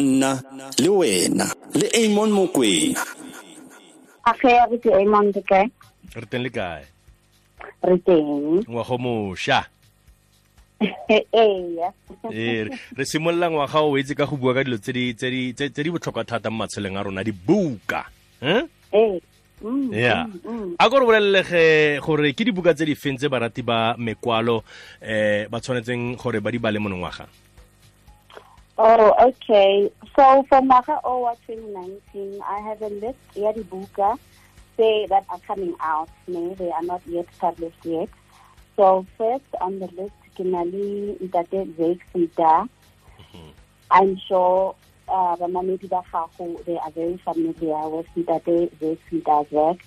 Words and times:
nna 0.00 0.42
le 0.78 0.88
wena 0.88 1.46
le 1.74 1.86
amon 1.94 2.30
mokwena. 2.30 3.02
Re 4.42 4.78
ke 4.82 4.90
amon 4.90 5.30
ke 5.32 5.42
kae? 5.46 5.70
Re 6.14 6.26
teng 6.26 6.42
le 6.42 6.50
kae? 6.50 6.82
Re 7.82 7.98
teng. 8.02 8.64
Ngwago 8.66 8.98
mošwa. 8.98 9.64
Ee 12.34 12.64
re 12.96 13.04
simolola 13.06 13.50
ngwaga 13.50 13.80
o 13.86 13.96
etse 13.96 14.14
ka 14.18 14.26
go 14.26 14.36
bua 14.36 14.54
ka 14.54 14.64
dilo 14.64 14.78
tse 14.78 14.92
di 14.92 15.90
botlhokwa 15.90 16.24
thata 16.26 16.50
mo 16.50 16.64
matsheleng 16.66 16.98
a 16.98 17.02
rona 17.02 17.22
dibuka. 17.22 18.04
Ee. 18.42 19.20
Ya 19.94 20.26
a 20.78 20.90
ko 20.90 20.98
re 20.98 21.06
bolelelege 21.06 22.00
gore 22.02 22.34
ke 22.34 22.44
dibuka 22.44 22.74
tse 22.74 22.84
di 22.84 22.98
feng 22.98 23.16
tse 23.16 23.30
barati 23.30 23.62
ba 23.62 23.94
mekwalo 23.96 24.60
um 25.00 25.46
ba 25.48 25.60
tshwanetseng 25.62 26.18
gore 26.18 26.42
ba 26.42 26.50
di 26.50 26.58
bale 26.58 26.82
monongwaga 26.82 27.30
Oh, 28.76 29.14
okay. 29.28 29.90
So 30.16 30.44
for 30.48 30.60
Maga 30.60 30.98
Owa 31.04 31.36
2019, 31.46 32.42
I 32.42 32.58
have 32.60 32.82
a 32.82 32.88
list 32.88 33.18
ya 33.34 33.52
dibuka 33.52 34.18
say 34.76 35.06
that 35.06 35.24
are 35.30 35.38
coming 35.46 35.74
out. 35.80 36.08
No, 36.26 36.54
they 36.54 36.70
are 36.70 36.82
not 36.82 37.02
yet 37.06 37.26
published 37.38 37.84
yet. 37.84 38.08
So 38.76 39.06
first 39.16 39.44
on 39.60 39.78
the 39.78 39.86
list, 39.94 40.14
Kinali 40.36 41.18
Ntate 41.22 41.74
Zake 41.76 42.00
Sita. 42.12 42.68
I'm 43.90 44.16
sure 44.26 44.74
uh, 45.08 45.36
Bamamedi 45.36 45.88
they 46.64 46.76
are 46.78 46.90
very 46.90 47.16
familiar 47.18 47.88
with 47.88 48.06
Ntate 48.16 48.70
Zake 48.80 48.98
Sita's 49.08 49.50
work. 49.52 49.78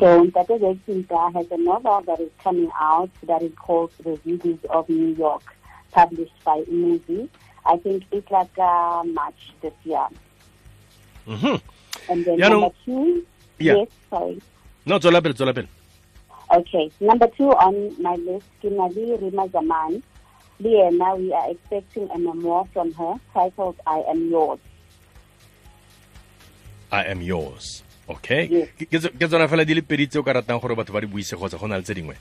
So 0.00 0.24
Ntate 0.26 0.58
Zake 0.58 0.80
Sita 0.86 1.30
has 1.34 1.50
a 1.50 1.58
novel 1.58 2.00
that 2.06 2.20
is 2.20 2.30
coming 2.42 2.70
out 2.80 3.10
that 3.24 3.42
is 3.42 3.52
called 3.56 3.90
The 4.02 4.16
Beauties 4.24 4.58
of 4.70 4.88
New 4.88 5.08
York, 5.08 5.42
published 5.90 6.42
by 6.44 6.64
Movie. 6.70 7.28
I 7.64 7.76
think 7.78 8.02
it's 8.10 8.30
like 8.30 8.56
uh, 8.58 9.02
March 9.04 9.52
this 9.62 9.72
year. 9.84 10.06
Mhm. 11.26 11.60
And 12.10 12.24
then 12.24 12.38
Yeah, 12.38 12.48
no- 12.48 12.60
number 12.60 12.74
two, 12.84 13.24
Yeah. 13.58 13.74
yes, 13.82 13.88
sorry. 14.10 14.40
no 14.86 14.98
tswela 14.98 15.22
pele 15.22 15.34
tswela 15.34 15.54
pele 15.54 15.68
Okay, 16.52 16.90
number 17.00 17.28
two 17.38 17.48
on 17.52 17.96
my 18.02 18.14
list, 18.16 18.44
Kinali 18.62 19.16
Rima 19.22 19.48
Zaman. 19.48 20.02
Liena, 20.60 21.16
we 21.16 21.32
are 21.32 21.50
expecting 21.50 22.10
a 22.10 22.18
memoir 22.18 22.66
from 22.74 22.92
her 22.94 23.14
titled 23.32 23.76
I 23.86 24.00
Am 24.10 24.28
Yours. 24.30 24.60
i 26.92 27.04
am 27.08 27.22
yours 27.22 27.82
okay. 28.08 28.68
Ke- 28.76 28.84
ke 28.84 28.98
ke 29.00 29.24
tsona 29.28 29.48
fela 29.48 29.64
di 29.64 29.72
le 29.74 29.80
pedi 29.80 30.06
tse 30.08 30.18
o 30.20 30.22
ka 30.22 30.32
ratang 30.36 30.60
gore 30.60 30.76
batho 30.76 30.92
ba 30.92 31.00
di 31.00 31.06
buise 31.08 31.32
kgotsa 31.38 31.56
go 31.58 31.66
na 31.66 31.76
le 31.80 31.82
tse 31.82 31.94
dingwe 31.96 32.16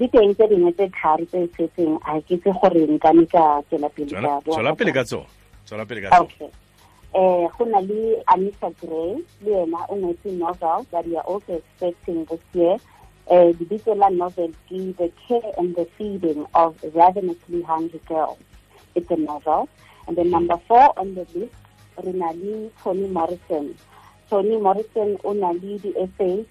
di 0.00 0.08
teng 0.08 0.32
tse 0.32 0.48
dingwe 0.48 0.72
tse 0.72 0.88
tharo 0.96 1.24
tse 1.28 1.44
setseng 1.56 2.00
a 2.08 2.16
ke 2.24 2.40
itse 2.40 2.50
gore 2.56 2.82
nka 2.88 3.12
ne 3.12 3.24
ka 3.28 3.60
tswela 3.68 3.88
pele 3.92 4.08
ka 4.16 4.40
tswela 4.40 4.72
pele 4.72 4.92
ka 4.96 5.04
tsone 5.04 5.28
tswela 5.68 5.84
pele 5.84 6.00
ka 6.00 6.08
tsone 6.08 6.24
Okay. 6.24 6.50
Eh, 7.12 7.48
go 7.58 7.64
na 7.64 7.80
le 7.80 8.22
Anissa 8.32 8.70
Gray, 8.80 9.18
le 9.44 9.50
yena 9.50 9.84
o 9.90 9.96
ngwetse 9.96 10.30
novel 10.38 10.86
that 10.92 11.04
we 11.06 11.16
are 11.16 11.26
also 11.26 11.60
expecting 11.60 12.24
this 12.24 12.40
year. 12.54 12.78
Eh, 13.28 13.52
lebitso 13.58 13.94
la 13.98 14.08
novel 14.08 14.54
ke 14.70 14.96
The 14.96 15.10
Care 15.26 15.52
and 15.58 15.74
the 15.74 15.84
Feeding 15.98 16.46
of 16.54 16.78
Ravenously 16.94 17.62
Hungry 17.62 18.00
Girls. 18.06 18.38
It's 18.94 19.10
a 19.10 19.16
novel. 19.16 19.68
And 20.06 20.16
then 20.16 20.30
number 20.30 20.56
four 20.68 20.96
on 20.96 21.14
the 21.14 21.26
list, 21.34 21.52
re 22.02 22.12
na 22.12 22.30
le 22.30 22.70
Toni 22.82 23.08
Morrison. 23.08 23.74
Toni 24.30 24.56
Morrison 24.56 25.18
o 25.24 25.32
na 25.32 25.50
le 25.50 25.78
di-essays 25.78 26.46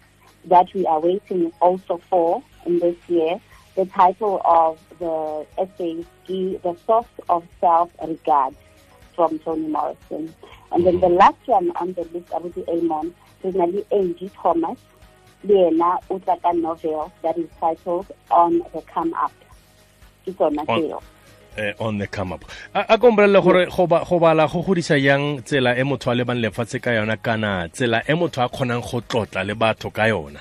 that 0.46 0.68
we 0.76 0.86
are 0.86 1.00
waiting 1.00 1.54
also 1.62 2.02
for 2.10 2.44
in 2.66 2.80
this 2.80 2.96
year. 3.08 3.40
The 3.76 3.86
title 3.86 4.42
of 4.46 4.80
the 5.00 5.46
essay 5.58 6.06
is 6.28 6.62
The 6.62 6.76
Source 6.86 7.08
of 7.30 7.44
Self-Regard 7.62 8.56
from 9.16 9.40
Toni 9.40 9.68
Morrison. 9.68 10.34
And 10.72 10.86
then 10.86 11.00
the 11.00 11.10
last 11.10 11.38
one 11.46 11.72
on 11.78 11.94
the 11.94 12.04
list, 12.14 12.30
Abuti 12.30 12.68
Amon, 12.68 13.14
is 13.44 13.56
Nali 13.56 13.86
Angie 13.92 14.30
Thomas, 14.42 14.78
Liena 15.46 15.98
Utaka 16.10 16.54
novel 16.60 17.12
that 17.22 17.38
is 17.38 17.48
titled 17.60 18.08
On 18.32 18.60
the 18.74 18.82
Come 18.94 19.14
Up. 19.14 19.32
It's 20.26 20.40
on 20.42 20.60
On- 20.60 20.66
sale. 20.66 21.04
eh, 21.58 21.74
on 21.80 21.98
the 21.98 22.08
come 22.08 22.32
up 22.34 22.46
a 22.76 22.86
a 22.90 22.98
ko 22.98 23.12
mbolelele 23.12 23.42
gore 23.44 23.66
go 24.06 24.20
bala 24.20 24.48
go 24.48 24.62
godisa 24.64 24.96
yang 25.02 25.42
tsela 25.42 25.76
e 25.78 25.84
motho 25.84 26.12
a 26.12 26.16
lebang 26.16 26.40
lefatshe 26.40 26.80
ka 26.82 26.92
yona 26.92 27.18
kana 27.22 27.68
tsela 27.70 28.02
e 28.08 28.14
motho 28.14 28.46
a 28.46 28.48
kgonang 28.50 28.82
go 28.82 29.02
tlotla 29.02 29.44
le 29.46 29.56
batho 29.56 29.90
ka 29.92 30.04
yona 30.08 30.40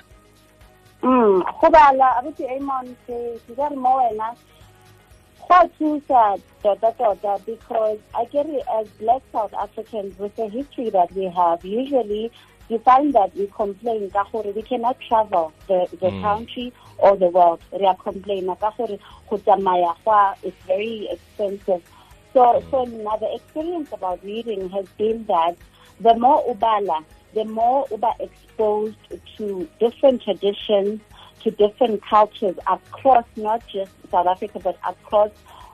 Mm, 1.03 1.45
go 1.61 1.71
bala 1.71 2.15
abuti 2.19 2.45
Amon 2.57 2.97
ke 3.07 3.39
ke 3.47 3.55
re 3.57 3.77
mo 3.77 3.99
wena. 3.99 4.35
Go 5.49 5.59
thusa 5.79 6.41
tota 6.63 6.93
tota 6.99 7.39
because 7.47 7.99
I 8.15 8.25
get 8.27 8.47
it 8.47 8.65
as 8.79 8.89
black 9.01 9.23
South 9.33 9.55
Africans 9.55 10.19
with 10.19 10.35
the 10.37 10.49
history 10.49 10.91
that 10.91 11.13
we 11.15 11.25
have. 11.27 11.65
Usually 11.65 12.33
you 12.69 12.79
find 12.81 13.15
that 13.15 13.35
we 13.37 13.47
complain 13.47 14.11
ka 14.11 14.25
gore 14.33 14.53
we 14.53 14.63
cannot 14.63 14.99
travel 15.01 15.53
the, 15.69 15.87
the 16.01 16.11
Mm. 16.11 16.21
country 16.21 16.73
or 16.99 17.17
the 17.17 17.29
world. 17.29 17.61
Re 17.73 17.87
a 17.87 17.95
complaina 17.95 18.59
ka 18.59 18.73
gore 18.77 18.99
go 19.31 19.39
tsamaya 19.39 19.95
gwa 20.05 20.35
is 20.43 20.55
very 20.67 21.09
expensive. 21.13 21.83
So 22.35 22.63
so 22.71 22.85
now 22.85 23.17
the 23.17 23.33
experience 23.37 23.93
about 23.93 24.23
reading 24.25 24.69
has 24.71 24.87
been 24.99 25.25
that 25.27 25.57
the 26.01 26.15
more 26.15 26.43
ubala 26.53 27.05
the 27.35 27.45
more 27.45 27.87
uba 27.91 28.13
exposed 28.21 28.97
to 29.37 29.69
different 29.79 30.23
traditions 30.23 31.01
to 31.43 31.51
different 31.51 32.05
cultures 32.05 32.57
across 32.67 33.25
not 33.37 33.67
just 33.69 33.91
South 34.11 34.27
Africa 34.27 34.59
but 34.59 34.79
across 34.87 35.31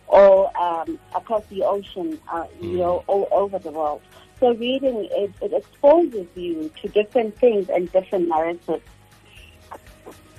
all 0.09 0.53
um, 0.57 0.99
across 1.15 1.45
the 1.47 1.63
ocean, 1.63 2.19
uh, 2.31 2.45
you 2.61 2.79
know, 2.79 3.05
all 3.07 3.29
over 3.33 3.59
the 3.59 3.71
world. 3.71 4.03
So 4.41 4.53
reading 4.55 5.09
it, 5.11 5.33
it 5.41 5.53
exposes 5.53 6.27
you 6.35 6.71
to 6.83 6.89
different 6.89 7.39
things 7.39 7.69
and 7.69 7.91
different 7.93 8.29
narratives. 8.29 8.85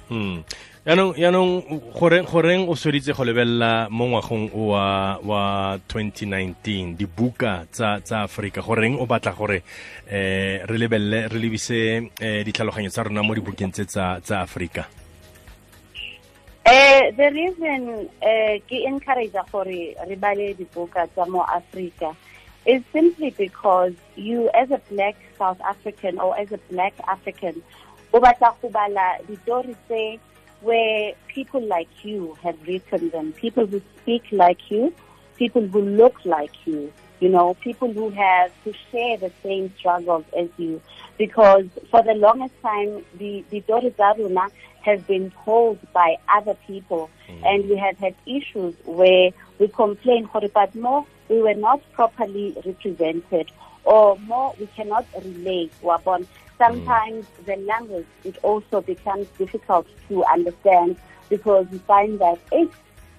Hmm. 0.08 0.42
Goreng 2.29 2.69
o 2.69 2.75
go 2.78 3.23
lebelela 3.25 3.90
mo 3.90 4.06
ngwagong 4.06 4.53
wa 4.53 5.18
wa 5.18 5.41
2019 5.81 6.94
dibuka 6.94 7.66
tsa 7.73 7.97
tsa 8.06 8.29
goreng 8.62 9.01
o 9.01 9.09
batla 9.09 9.34
gore 9.34 9.66
eh 10.06 10.62
re 10.62 10.78
lebelle 10.78 11.25
re 11.25 11.38
lebise 11.41 12.13
eh 12.22 12.45
ditlhaloganyo 12.45 12.94
tsa 12.94 13.01
rona 13.01 13.25
mo 13.25 13.34
dibukeng 13.34 13.74
tse 13.74 13.90
tsa 13.90 14.22
tsa 14.22 14.45
Uh, 16.69 17.09
the 17.18 17.34
reason 17.34 18.06
uh, 18.22 18.53
ke 18.69 18.85
encourage 18.85 19.34
gore 19.50 19.97
re 19.97 20.16
bale 20.22 20.53
dibuka 20.53 21.09
tsa 21.18 21.25
mo 21.25 21.41
Africa 21.50 22.13
is 22.69 22.85
simply 22.94 23.34
because 23.34 23.97
you 24.13 24.53
as 24.53 24.69
a 24.69 24.78
black 24.94 25.18
South 25.34 25.57
African 25.66 26.22
or 26.22 26.38
as 26.38 26.53
a 26.53 26.62
black 26.69 26.94
African 27.09 27.57
o 28.13 28.22
batla 28.22 28.53
go 28.62 28.69
bala 28.69 29.18
ditori 29.25 29.74
tse 29.90 30.22
where 30.66 31.14
people 31.28 31.62
like 31.62 31.88
you 32.03 32.36
have 32.42 32.58
written 32.68 33.09
them, 33.12 33.31
people 33.34 33.68
who 33.68 33.80
speak 34.02 34.24
like 34.31 34.72
you, 34.72 34.92
people 35.38 35.66
who 35.68 35.81
look 35.81 36.26
like 36.26 36.52
you, 36.66 36.92
you 37.20 37.30
know, 37.30 37.53
people 37.56 37.94
who 37.94 38.09
have 38.09 38.52
to 38.64 38.74
share 38.92 39.16
the 39.18 39.31
same 39.44 39.72
struggles 39.78 40.25
as 40.36 40.50
you. 40.58 40.81
Because 41.20 41.66
for 41.92 42.02
the 42.02 42.16
longest 42.16 42.59
time, 42.64 43.06
the, 43.18 43.46
the 43.52 43.62
Dori 43.62 43.92
Zaruna 43.92 44.50
have 44.81 45.06
been 45.06 45.31
told 45.44 45.78
by 45.94 46.18
other 46.34 46.56
people, 46.68 47.09
mm. 47.30 47.46
and 47.46 47.70
we 47.70 47.78
have 47.78 47.98
had 48.00 48.16
issues 48.25 48.74
where 48.86 49.31
we 49.59 49.68
complain, 49.68 50.28
but 50.31 50.75
more, 50.75 51.06
we 51.30 51.42
were 51.42 51.54
not 51.54 51.80
properly 51.94 52.56
represented, 52.66 53.52
or 53.84 54.18
more, 54.20 54.56
we 54.59 54.66
cannot 54.75 55.06
relate. 55.24 55.72
Sometimes 56.58 57.26
the 57.46 57.58
language, 57.58 58.08
it 58.24 58.38
also 58.44 58.82
becomes 58.82 59.28
difficult 59.38 59.88
to 60.08 60.24
understand 60.26 60.98
because 61.30 61.68
we 61.70 61.80
find 61.80 62.20
that 62.20 62.40
it's 62.52 62.76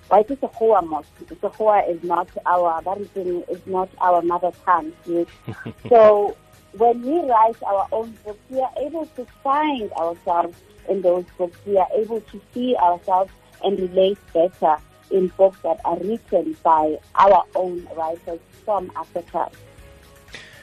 why 0.08 0.20
is 0.20 0.38
Sekgowa 0.38 0.86
most? 0.86 1.08
Sekgowa 1.18 1.88
is 1.90 2.02
not 2.04 2.28
our 2.46 2.80
Baritin 2.82 3.48
is 3.50 3.60
not 3.66 3.88
our 4.00 4.22
mother 4.22 4.52
tongue. 4.64 4.92
Yes. 5.04 5.26
so 5.88 6.36
when 6.76 7.02
we 7.02 7.28
write 7.28 7.60
our 7.64 7.88
own 7.90 8.16
books, 8.24 8.38
we 8.48 8.60
are 8.60 8.72
able 8.78 9.06
to 9.16 9.26
find 9.42 9.90
ourselves 9.92 10.56
in 10.88 11.02
those 11.02 11.24
books. 11.36 11.58
We 11.66 11.76
are 11.78 11.88
able 11.94 12.20
to 12.20 12.40
see 12.54 12.76
ourselves 12.76 13.32
and 13.64 13.78
relate 13.78 14.18
better 14.32 14.76
in 15.10 15.28
books 15.28 15.58
that 15.62 15.80
are 15.84 15.98
written 15.98 16.56
by 16.62 16.98
our 17.14 17.44
own 17.54 17.88
writers 17.96 18.40
from 18.64 18.92
Africa. 18.96 19.50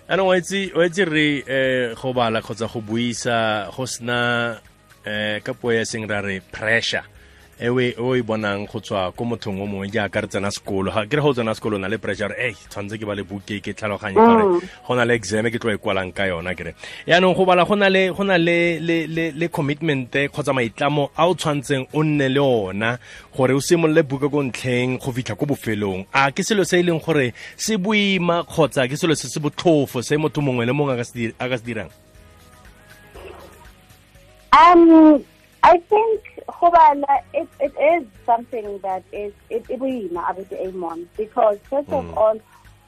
Yaanong 0.10 0.28
wa 0.28 0.86
itse 0.86 1.06
re 1.06 1.28
eh 1.48 1.96
go 1.96 2.14
bala 2.14 2.42
kgotsa 2.42 2.68
go 2.68 2.82
buisa 2.82 3.72
go 3.72 3.86
sena 3.88 4.60
eh 5.06 5.40
ka 5.40 5.54
puo 5.54 5.72
ya 5.72 5.86
seng 5.86 6.04
ra 6.08 6.20
re 6.22 6.42
pressure 6.52 7.04
e 7.64 7.96
o 7.98 8.16
e- 8.16 8.22
bonang 8.22 8.68
go 8.68 8.80
tswa 8.80 9.16
ko 9.16 9.24
mothong 9.24 9.62
o 9.62 9.66
mongwe 9.66 9.88
jaaka 9.88 10.22
re 10.22 10.28
tsena 10.28 10.52
sekolo. 10.52 10.92
Ga 10.92 11.06
ke 11.08 11.16
re 11.16 11.22
go 11.22 11.32
tsena 11.32 11.56
sekolo 11.56 11.80
na 11.80 11.88
le 11.88 11.98
pressure 11.98 12.36
e 12.36 12.52
tshwanetse 12.52 13.00
ke 13.00 13.06
ba 13.08 13.16
le 13.16 13.24
buke 13.24 13.64
ke 13.64 13.72
tlhaloganye 13.72 14.20
gore 14.20 14.60
go 14.60 14.96
na 14.96 15.06
le 15.08 15.16
exam 15.16 15.48
ke 15.48 15.56
tlo 15.56 15.72
e 15.72 15.80
kwalang 15.80 16.12
ka 16.12 16.28
yona 16.28 16.52
kere 16.56 16.76
yaanong 17.08 17.32
go 17.32 17.46
bala 17.46 17.64
go 17.64 17.76
na 17.76 17.88
le 17.88 18.12
go 18.12 18.24
na 18.24 18.36
le 18.36 18.80
le 18.84 19.08
le 19.08 19.32
le 19.32 19.48
commitment 19.48 20.12
kgotsa 20.12 20.52
maitlamo 20.52 21.08
a 21.16 21.24
o 21.24 21.34
tshwanetseng 21.36 21.88
o 21.94 22.04
nne 22.04 22.28
le 22.36 22.44
ona 22.44 22.98
gore 23.32 23.56
o 23.56 23.62
simolole 23.64 24.04
buke 24.04 24.28
ko 24.28 24.44
ntlheng 24.44 25.00
go 25.00 25.16
fitlha 25.16 25.40
ko 25.40 25.46
bofelong. 25.48 26.04
A 26.12 26.32
ke 26.36 26.44
selo 26.44 26.68
se 26.68 26.80
e 26.80 26.84
leng 26.84 27.00
gore 27.00 27.32
se 27.56 27.80
boima 27.80 28.44
kgotsa 28.44 28.90
ke 28.92 29.00
selo 29.00 29.16
se 29.16 29.32
se 29.32 29.40
botlhofo 29.40 30.04
se 30.04 30.20
motho 30.20 30.44
mongwe 30.44 30.68
le 30.68 30.76
mongwe 30.76 31.00
a 31.00 31.48
ka 31.48 31.58
se 31.58 31.64
dirang? 31.64 31.88
Um, 34.52 35.24
I 35.64 35.78
think 35.90 36.22
Khobala, 36.74 37.22
it, 37.34 37.48
it 37.60 37.74
is 37.80 38.08
something 38.26 38.80
that 38.80 39.04
is 39.12 39.34
it 39.50 39.66
it 39.70 39.80
boima 39.80 40.26
abuti 40.26 40.68
Amon 40.68 41.08
because 41.18 41.58
first 41.70 41.90
of 41.90 42.18
all, 42.18 42.40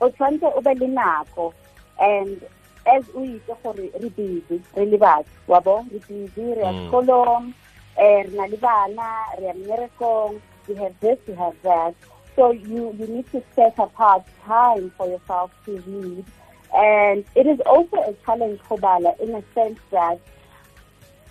o 0.02 0.10
tshwanetse 0.10 0.52
o 0.56 0.62
be 0.62 0.74
le 0.74 0.88
nako 0.88 1.54
and 2.00 2.42
as 2.88 3.04
o 3.14 3.20
itse 3.22 3.56
gore 3.64 3.90
re 4.02 4.10
busy 4.10 4.62
re 4.76 4.86
le 4.86 4.98
batho 4.98 5.26
wa 5.48 5.60
bo 5.60 5.86
re 5.92 6.00
busy 6.08 6.54
re 6.54 6.62
ya 6.62 6.72
Mm. 6.72 6.90
sekolong 6.90 7.54
eh 7.98 8.24
re 8.24 8.30
na 8.36 8.46
le 8.46 8.58
bana 8.58 9.10
re 9.38 9.46
ya 9.46 9.54
mmerekong 9.54 10.42
we 10.68 10.76
have 10.76 10.94
this 11.00 11.20
we 11.28 11.34
have 11.36 11.56
that 11.64 11.94
so 12.36 12.52
you 12.52 12.92
you 13.00 13.08
need 13.08 13.30
to 13.32 13.42
set 13.56 13.78
apart 13.80 14.24
time 14.46 14.92
for 14.98 15.08
yourself 15.08 15.52
to 15.66 15.78
read 15.88 16.26
and 16.74 17.24
it 17.36 17.46
is 17.48 17.60
also 17.62 17.98
a 18.02 18.14
challenge 18.26 18.60
Khobala 18.68 19.18
in 19.22 19.34
a 19.36 19.44
sense 19.54 19.80
that 19.92 20.20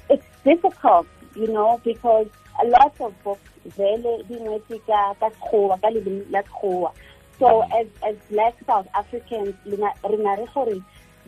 it's 0.08 0.24
difficult, 0.44 1.06
you 1.34 1.48
know, 1.48 1.80
because 1.84 2.28
a 2.64 2.66
lot 2.76 2.94
of 3.00 3.12
books 3.24 3.50
vele 3.76 4.12
di 4.28 4.34
ngwetse 4.44 4.76
ka 4.86 5.00
ka 5.20 5.28
sekgowa 5.36 5.76
ka 5.82 5.88
leleme 5.94 6.24
la 6.30 6.42
sekgowa. 6.42 6.90
So 7.38 7.62
as 7.78 7.86
as 8.08 8.16
black 8.30 8.54
south 8.66 8.86
africans 8.94 9.54
re 9.66 9.76
na 10.26 10.34
re 10.40 10.46
gore 10.54 10.78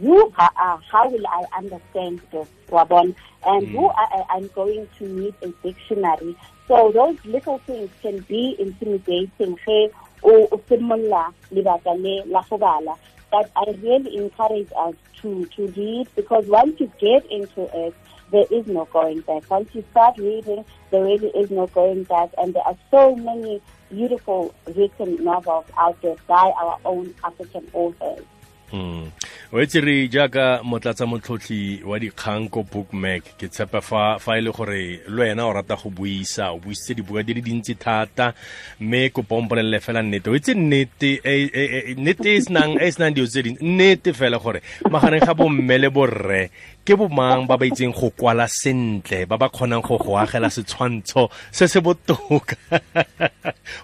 who 0.01 0.17
ha- 0.37 0.53
uh, 0.65 0.77
how 0.93 1.09
will 1.09 1.27
i 1.27 1.43
understand 1.59 2.21
this 2.31 2.49
wabon 2.69 3.15
and 3.47 3.67
who 3.69 3.89
I, 3.89 4.05
I- 4.19 4.27
i'm 4.37 4.47
going 4.55 4.87
to 4.99 5.05
need 5.09 5.35
a 5.43 5.49
dictionary. 5.65 6.37
So 6.69 6.91
those 6.93 7.17
little 7.25 7.59
things 7.67 7.91
can 8.03 8.21
be 8.29 8.57
intimidating 8.59 9.57
ge 9.65 9.91
o 10.23 10.47
simolla 10.69 11.33
lebaka 11.53 11.93
le 12.05 12.15
la 12.27 12.43
go 12.51 12.59
bala. 12.59 12.95
But 13.33 13.51
i 13.57 13.65
really 13.83 14.17
encourage 14.17 14.71
us 14.87 14.95
to 15.23 15.45
to 15.57 15.67
read 15.79 16.07
because 16.15 16.47
once 16.47 16.79
you 16.81 16.91
get 17.01 17.25
into 17.27 17.63
it 17.87 17.95
there 18.31 18.47
is 18.51 18.67
no 18.67 18.85
going 18.87 19.21
back. 19.21 19.49
Once 19.51 19.75
you 19.75 19.85
start 19.91 20.19
reading, 20.19 20.65
there 20.91 21.05
really 21.05 21.29
is 21.29 21.51
no 21.51 21.67
going 21.69 22.05
back. 22.05 22.31
And 22.39 22.55
there 22.55 22.65
are 22.65 22.77
so 22.91 23.17
many 23.17 23.61
beautiful 23.91 24.55
written 24.75 25.23
novels 25.23 25.67
out 25.77 26.01
there 26.03 26.17
by 26.27 26.53
our 26.61 26.79
own 26.85 27.15
African 27.25 27.69
authors. 27.73 28.25
Mm. 28.73 29.13
o 29.53 29.61
etse 29.63 29.79
re 29.81 30.09
jaaka 30.11 30.61
motlatsa 30.67 31.07
motlhotlhi 31.07 31.87
wa 31.87 31.99
dikgang 32.03 32.51
ko 32.51 32.65
Bookmag 32.67 33.23
ke 33.39 33.47
tshepa 33.47 33.79
fa 33.79 34.19
fa 34.19 34.35
e 34.35 34.43
gore 34.43 35.07
le 35.07 35.23
wena 35.23 35.47
o 35.47 35.53
rata 35.55 35.77
go 35.79 35.91
buisa 35.91 36.51
o 36.51 36.59
buisitse 36.59 36.99
dibuka 36.99 37.23
di 37.23 37.35
le 37.35 37.43
dintsi 37.47 37.79
thata 37.79 38.35
mme 38.81 39.11
kopa 39.15 39.37
o 39.37 39.43
mpolelele 39.43 39.79
fela 39.79 40.03
nnete 40.03 40.31
o 40.31 40.35
itse 40.35 40.55
nnete 40.55 41.23
e- 41.23 41.95
e- 41.95 42.43
senang 42.43 43.15
dilo 43.15 43.27
tse 43.27 43.43
dintsi 43.43 43.63
nnete 43.63 44.13
fela 44.13 44.39
gore 44.39 44.61
magareng 44.91 45.23
ga 45.23 45.35
bomme 45.35 45.89
borre 45.89 46.51
ke 46.87 46.95
bomang 46.95 47.51
ba 47.51 47.59
ba 47.59 47.67
itseng 47.67 47.91
go 47.91 48.15
kwala 48.15 48.47
sentle 48.47 49.27
ba 49.27 49.35
ba 49.35 49.51
kgonang 49.51 49.83
go 49.83 49.99
go 49.99 50.15
agela 50.15 50.47
setshwantsho 50.47 51.27
se 51.51 51.67
se 51.67 51.83
botoka 51.83 52.55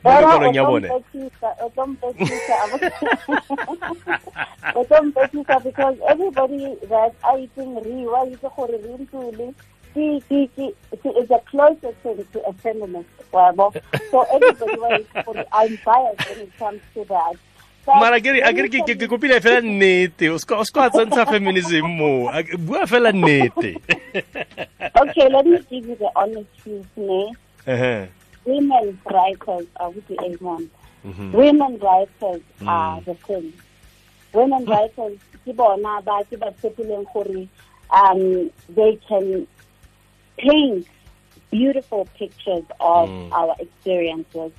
mo 0.02 0.08
lekwalong 0.14 0.54
ya 0.54 0.62
bone 0.62 0.86
because 5.64 5.96
everybody 6.08 6.78
that 6.86 7.12
I 7.24 7.48
think 7.54 7.82
Riwa 7.82 8.30
is 8.30 8.38
a 8.42 8.50
is 9.94 11.30
a 11.30 11.40
closer 11.50 11.92
thing 12.02 12.24
to 12.32 12.38
a 12.46 12.52
feminist. 12.54 13.08
wabo. 13.32 13.72
So 14.10 14.22
everybody 14.22 15.06
I'm 15.52 15.78
biased 15.84 16.30
when 16.30 16.40
it 16.40 16.58
comes 16.58 16.80
to 16.94 17.04
that. 17.06 17.36
Mara 17.86 18.20
ke 18.20 18.30
ke 18.30 18.40
ke 18.40 18.54
when 18.54 18.68
ke- 18.70 18.88
you 18.88 18.96
ke 18.96 19.06
kopile 19.10 19.40
fela 19.42 19.60
nnete 19.60 20.30
o 20.30 20.36
ska 20.38 20.58
o 20.58 20.64
ska 20.64 20.90
feminism 21.26 21.82
bua 22.66 22.86
fela 22.86 23.10
nnete 23.12 23.74
Okay, 25.02 25.28
let 25.28 25.46
me 25.46 25.58
give 25.70 25.86
you 25.88 25.96
the 25.96 26.10
honest 26.14 26.46
truth, 26.62 26.86
ne? 26.96 27.32
Ehe. 27.66 28.08
Women's 28.44 28.98
writers 29.06 29.66
are 29.80 29.90
with 29.90 30.06
the 30.08 30.16
A1. 30.16 30.68
Mhm. 31.04 31.32
Women 31.32 31.78
writers 31.78 32.42
are 32.66 33.00
the 33.00 33.14
thing. 33.26 33.52
Women 34.32 34.64
writers, 34.64 35.18
ke 35.44 35.54
bona 35.56 36.00
ba 36.06 36.22
ke 36.30 36.38
ba 36.38 36.50
tshepileng 36.62 37.06
gore 37.12 37.48
um 37.90 38.50
they 38.78 38.96
can 39.08 39.46
paint 40.38 40.86
beautiful 41.50 42.06
pictures 42.18 42.64
of 42.80 43.08
Mm. 43.10 43.32
our 43.32 43.54
experiences. 43.58 44.52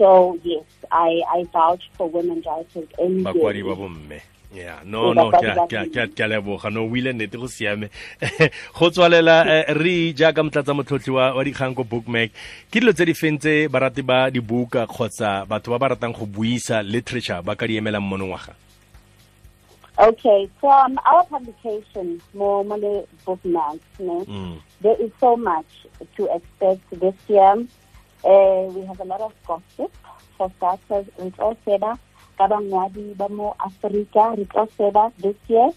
So 0.00 0.38
yes, 0.42 0.64
I 0.90 1.20
I 1.28 1.44
vouch 1.52 1.84
for 1.92 2.08
women 2.08 2.40
writers 2.40 2.88
in 2.96 3.20
bakwadi 3.20 3.60
ba 3.60 3.76
bomme. 3.76 4.20
Yeah. 4.48 4.80
No 4.82 5.12
no 5.12 5.28
ke 5.30 5.44
a- 5.44 6.28
leboga. 6.28 6.72
No 6.72 6.88
o 6.88 6.96
ile 6.96 7.12
nnete 7.12 7.36
go 7.36 7.46
siame. 7.46 7.90
Go 8.74 8.88
tswalela 8.90 9.44
eh, 9.44 9.74
re 9.76 10.12
jaaka 10.16 10.40
motlatsa 10.42 10.72
motlhotlhi 10.72 11.12
wa 11.12 11.44
dikgang 11.44 11.76
ko 11.76 11.84
Bookmag 11.84 12.32
ke 12.72 12.80
dilo 12.80 12.96
tse 12.96 13.04
di 13.04 13.12
feng 13.14 13.36
tse 13.38 13.68
barati 13.68 14.00
ba 14.02 14.30
dibuka 14.32 14.88
kgotsa 14.88 15.44
batho 15.44 15.70
ba 15.70 15.78
ba 15.78 15.92
ratang 15.92 16.16
go 16.16 16.24
buisa 16.24 16.80
literature 16.82 17.42
ba 17.44 17.52
ka 17.54 17.66
di 17.68 17.76
emelang 17.76 18.02
monongwaga 18.02 18.56
Okay, 20.00 20.48
from 20.58 20.98
our 21.04 21.24
publication, 21.26 22.22
More 22.32 22.64
Mole 22.64 23.06
Bookmarks, 23.26 23.84
ne? 23.98 24.24
Mm. 24.24 24.56
There 24.80 24.96
is 24.96 25.10
so 25.20 25.36
much 25.36 25.68
to 26.16 26.24
expect 26.34 26.88
this 26.88 27.12
year. 27.28 27.66
Uh, 28.24 28.70
we 28.72 28.84
have 28.84 29.00
a 29.00 29.04
lot 29.04 29.20
of 29.20 29.32
gossip. 29.46 29.94
For 30.36 30.50
starters, 30.56 31.06
Rito 31.18 31.56
Seba, 31.64 31.98
Kabangwadi 32.38 33.14
Bamo 33.14 33.54
Africa, 33.60 34.34
Rito 34.36 34.68
Seba 34.76 35.12
this 35.18 35.36
year. 35.48 35.70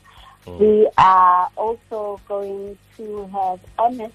We 0.46 0.90
are 0.98 1.50
also 1.56 2.20
going 2.28 2.78
to 2.98 3.28
have 3.28 3.60
honest, 3.80 4.14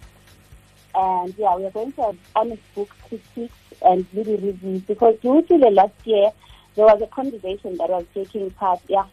and 0.94 1.34
yeah, 1.38 1.56
we 1.56 1.64
are 1.64 1.70
going 1.70 1.92
to 1.92 2.02
have 2.02 2.16
honest 2.36 2.62
book 2.75 2.94
critiques 3.08 3.54
and 3.82 4.06
video 4.10 4.36
reviews 4.38 4.82
because 4.82 5.19
due 5.20 5.42
to 5.42 5.58
the 5.58 5.70
last 5.70 5.94
year 6.04 6.31
there 6.74 6.84
was 6.84 7.00
a 7.00 7.06
conversation 7.06 7.76
that 7.78 7.88
was 7.88 8.04
taking 8.14 8.50
part, 8.52 8.81
yeah, 8.88 9.04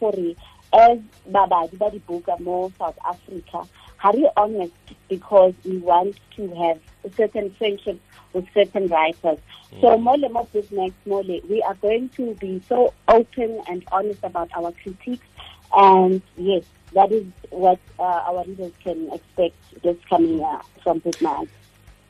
as 0.72 0.98
Babadi 1.30 1.78
Badi 1.78 2.02
Buka 2.06 2.38
more 2.40 2.70
South 2.78 2.98
Africa. 3.06 3.66
Are 4.04 4.16
you 4.16 4.30
honest 4.36 4.72
because 5.08 5.54
we 5.64 5.78
want 5.78 6.16
to 6.36 6.48
have 6.54 6.80
a 7.04 7.10
certain 7.16 7.50
friendship 7.50 8.00
with 8.32 8.46
certain 8.52 8.86
writers. 8.88 9.38
So 9.80 9.98
Mole 9.98 10.28
Mo 10.28 10.44
Business 10.52 10.92
Mole, 11.06 11.40
we 11.48 11.62
are 11.62 11.74
going 11.74 12.08
to 12.10 12.34
be 12.34 12.62
so 12.68 12.92
open 13.08 13.62
and 13.68 13.84
honest 13.90 14.20
about 14.22 14.50
our 14.54 14.72
critiques 14.72 15.26
and 15.74 16.22
yes, 16.36 16.64
that 16.92 17.10
is 17.10 17.24
what 17.50 17.80
uh, 17.98 18.02
our 18.02 18.44
readers 18.44 18.72
can 18.84 19.10
expect 19.12 19.56
this 19.82 19.96
coming 20.08 20.38
year 20.38 20.60
from 20.82 20.98
Business. 21.00 21.48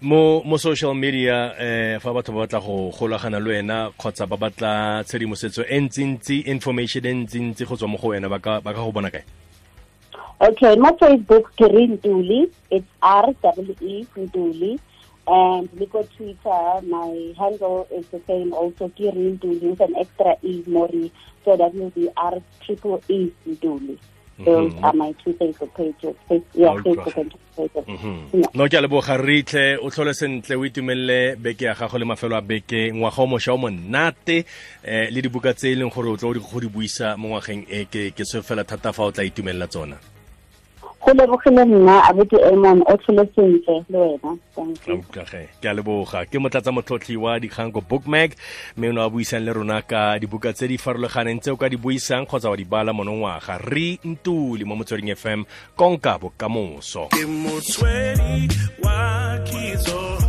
mo 0.00 0.45
mo 0.45 0.61
social 0.61 0.93
media 0.93 1.57
eh 1.57 1.97
fa 2.05 2.12
batho 2.12 2.28
ba 2.37 2.45
batla 2.45 2.61
go 2.61 2.93
golagana 2.93 3.40
le 3.40 3.49
wena 3.49 3.88
kgotsa 3.97 4.28
ba 4.28 4.37
batla 4.37 5.00
tshedimosetso 5.09 5.64
e 5.64 5.78
ntsintsi 5.81 6.45
information 6.52 7.07
e 7.09 7.12
ntsintsi 7.25 7.64
go 7.64 7.81
tswa 7.81 7.88
mo 7.88 7.97
go 7.97 8.12
wena 8.12 8.28
ba 8.28 8.37
ka 8.37 8.61
ba 8.61 8.76
ka 8.76 8.85
go 8.85 8.93
bona 8.93 9.09
kae 9.09 9.25
Okay, 10.40 10.76
my 10.76 10.93
Facebook 10.93 11.45
Kirin 11.59 11.99
Duli. 11.99 12.50
It's 12.71 12.87
R 13.02 13.33
W 13.43 13.75
E 13.81 14.07
Duli. 14.16 14.78
And 15.28 15.69
we 15.78 15.87
go 15.87 16.02
Twitter. 16.16 16.87
My 16.87 17.33
handle 17.38 17.88
is 17.90 18.07
the 18.09 18.21
same 18.26 18.52
also 18.52 18.88
Kirin 18.88 19.38
Duli 19.38 19.71
with 19.71 19.81
an 19.81 19.97
extra 19.97 20.37
E 20.43 20.62
Mori. 20.66 21.11
So 21.45 21.57
that 21.57 21.75
will 21.75 21.90
be 21.90 22.09
R 22.16 22.35
triple 22.61 23.02
E 23.09 23.33
Duli. 23.49 23.99
Those 24.38 24.73
Mhm. 24.75 24.85
are 24.85 24.93
my 24.93 25.12
two 25.25 25.33
Facebook 25.33 25.73
pages. 25.75 26.14
Yeah, 26.52 26.75
Facebook 26.85 27.16
and 27.16 27.35
Twitter. 27.55 27.81
Mhm. 27.88 28.28
Yeah. 28.35 28.47
no 28.52 28.69
ke 28.69 28.75
a 28.75 28.83
leboga 28.83 29.16
re 29.16 29.38
itlhe 29.43 29.78
o 29.81 29.88
tlhole 29.88 30.12
sentle 30.12 30.57
o 30.57 30.64
itumelele 30.69 31.37
beke 31.40 31.64
ya 31.64 31.73
gago 31.75 31.99
le 31.99 32.05
mafelo 32.05 32.37
a 32.37 32.43
beke 32.43 32.93
ngwaga 32.93 33.23
o 33.23 33.26
mošwa 33.26 33.55
o 33.55 33.57
monate 33.57 34.45
um 34.85 35.09
le 35.11 35.23
dibuka 35.23 35.55
tse 35.55 35.73
e 35.73 35.75
leng 35.75 35.88
gore 35.90 36.11
o 36.12 36.16
tla 36.19 36.28
o 36.28 36.35
di 36.35 36.40
go 36.40 36.61
di 36.61 36.69
buisa 36.69 37.16
mo 37.16 37.28
ngwageng 37.33 37.64
e 37.71 37.87
ke 37.87 38.12
ke 38.12 38.25
se 38.26 38.43
fela 38.43 38.62
thata 38.64 38.93
fa 38.93 39.05
o 39.05 39.11
tla 39.11 39.25
itumelela 39.25 39.66
tsona 39.66 39.97
Go 41.07 41.13
lebogile 41.15 41.65
nna 41.65 42.03
abuti 42.05 42.35
Amon 42.43 42.83
o 42.83 42.97
tlhole 42.99 43.29
sentle 43.35 43.85
le 43.89 43.99
wena. 43.99 44.33
Utlwage 44.59 45.47
ke 45.63 45.69
a 45.71 45.75
leboga. 45.75 46.27
Ke 46.27 46.43
motlatsa 46.43 46.75
motlhotlhi 46.75 47.15
wa 47.15 47.39
dikgang 47.39 47.71
ko 47.71 47.79
bookmark 47.79 48.35
mme 48.75 48.91
o 48.91 48.93
ne 48.93 49.01
wa 49.01 49.11
buisang 49.15 49.47
le 49.47 49.55
rona 49.55 49.79
ka 49.87 50.19
dibuka 50.19 50.51
tse 50.51 50.67
di 50.67 50.75
farologaneng 50.75 51.39
tse 51.39 51.55
o 51.55 51.57
ka 51.57 51.71
di 51.71 51.79
buisang 51.79 52.27
kgotsa 52.27 52.51
wa 52.51 52.59
di 52.59 52.67
bala 52.67 52.91
monongwaga. 52.91 53.63
Re 53.63 54.03
ntuli 54.03 54.67
mo 54.67 54.75
motsweding 54.75 55.15
fm 55.15 55.47
konka 55.79 56.19
bokamoso. 56.19 57.15
Ke 57.15 57.23
motswedi 57.23 58.51
wa 58.83 59.39
kitso 59.47 60.25